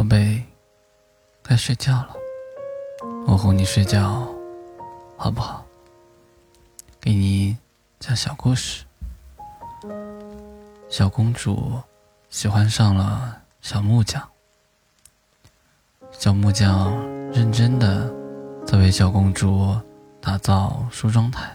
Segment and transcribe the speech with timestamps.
[0.00, 0.42] 宝贝，
[1.42, 2.16] 该睡觉了，
[3.26, 4.26] 我哄你睡觉，
[5.14, 5.62] 好不好？
[6.98, 7.54] 给你
[7.98, 8.86] 讲小故事。
[10.88, 11.78] 小公主
[12.30, 14.26] 喜欢上了小木匠，
[16.12, 16.90] 小木匠
[17.30, 18.10] 认真的
[18.66, 19.78] 在为小公主
[20.18, 21.54] 打造梳妆台。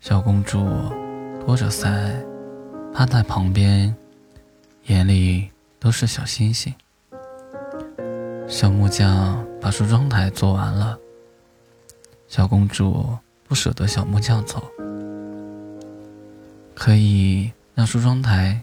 [0.00, 0.66] 小公主
[1.44, 2.24] 托着腮，
[2.94, 3.94] 趴在旁边，
[4.84, 6.74] 眼里都是小星星。
[8.52, 10.98] 小木匠把梳妆台做完了，
[12.28, 13.16] 小公主
[13.48, 14.62] 不舍得小木匠走，
[16.74, 18.60] 可以让梳妆台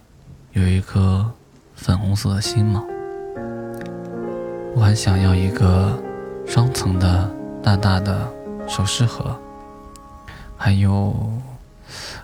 [0.51, 1.31] 有一颗
[1.73, 2.83] 粉红色的心吗？
[4.75, 5.99] 我还想要一个
[6.45, 7.27] 双层的
[7.63, 8.31] 大大的
[8.67, 9.35] 首饰盒，
[10.55, 11.15] 还有，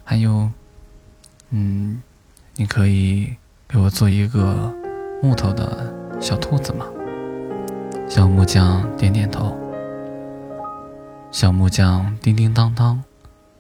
[0.04, 0.48] 还有，
[1.50, 2.00] 嗯，
[2.58, 3.36] 你可以
[3.68, 4.72] 给我做一个
[5.24, 5.92] 木头的
[6.22, 6.86] 小兔子吗？
[8.08, 9.58] 小木匠点点头。
[11.32, 13.04] 小木匠叮叮当当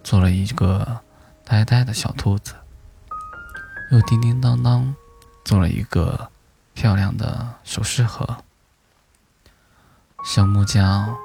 [0.03, 0.99] 做了一个
[1.43, 2.53] 呆呆的小兔子，
[3.91, 4.95] 又叮叮当当
[5.43, 6.29] 做了一个
[6.73, 8.37] 漂亮的首饰盒。
[10.23, 11.17] 小木匠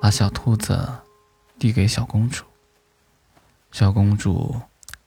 [0.00, 0.98] 把小兔子
[1.58, 2.44] 递给小公主，
[3.72, 4.60] 小公主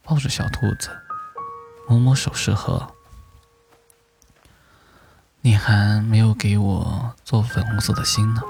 [0.04, 0.89] 抱着小兔子，
[1.88, 2.92] 摸摸首饰盒。
[5.42, 8.42] 你还没有给我做粉红色的心呢。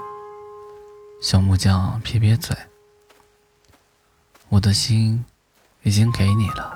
[1.22, 2.56] 小木匠撇撇嘴
[4.50, 5.24] ：“我的心
[5.84, 6.74] 已经给你了，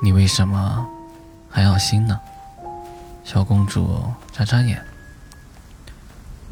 [0.00, 0.86] 你为什么
[1.50, 2.20] 还要心呢？”
[3.24, 4.80] 小公主眨眨眼：“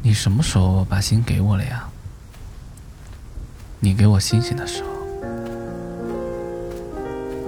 [0.03, 1.87] 你什么时候把心给我了呀？
[3.79, 4.89] 你给我星星的时候。”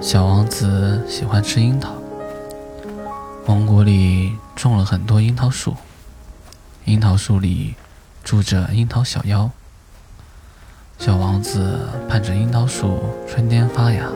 [0.01, 1.93] 小王子喜欢吃樱桃，
[3.47, 4.37] 王国里。
[4.57, 5.75] 种了很多樱桃树，
[6.85, 7.75] 樱桃树里
[8.23, 9.49] 住着樱桃小妖。
[10.97, 14.09] 小王子盼着樱桃树春天发芽，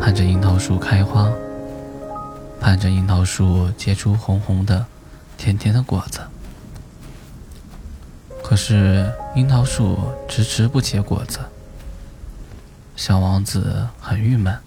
[0.00, 1.30] 盼着樱桃树开花，
[2.60, 4.84] 盼着樱桃树结出红红的、
[5.38, 6.20] 甜甜的果子。
[8.42, 9.96] 可是樱桃树
[10.28, 11.38] 迟迟不结果子，
[12.96, 14.58] 小王子很郁闷。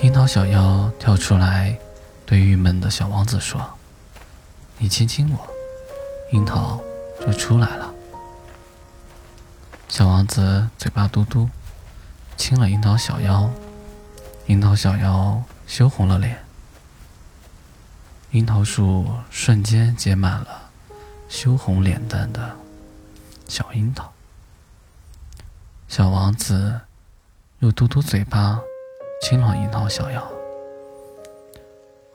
[0.00, 1.78] 樱桃小妖跳出来。
[2.32, 3.74] 对郁闷的小王子说
[4.80, 5.48] ：“你亲亲我，
[6.30, 6.82] 樱桃
[7.20, 7.92] 就出来了。”
[9.86, 11.50] 小王子嘴巴嘟嘟，
[12.38, 13.50] 亲了樱桃小妖，
[14.46, 16.42] 樱桃小妖羞红了脸。
[18.30, 20.70] 樱桃树瞬间结满了
[21.28, 22.56] 羞红脸蛋的
[23.46, 24.10] 小樱桃。
[25.86, 26.80] 小王子
[27.58, 28.58] 又嘟嘟嘴巴，
[29.20, 30.26] 亲了樱桃小妖。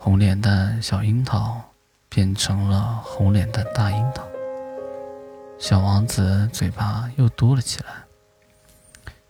[0.07, 1.61] 红脸蛋小樱桃
[2.07, 4.23] 变成了红脸蛋大樱桃，
[5.59, 7.89] 小王子嘴巴又嘟了起来。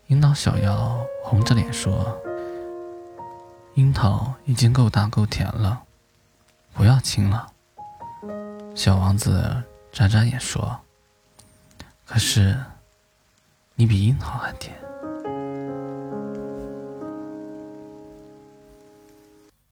[0.05, 2.15] 樱桃小妖红着脸说
[3.73, 5.81] ：“樱桃已经够大够甜了，
[6.73, 7.51] 不要亲了。”
[8.75, 10.79] 小王子眨眨眼说
[12.05, 12.55] ：“可是，
[13.73, 14.77] 你比樱桃还甜。”